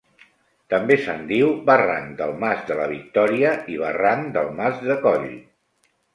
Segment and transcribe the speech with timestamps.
[0.73, 5.31] També se'n diu Barranc del Mas de la Victòria i Barranc del mas de Coll.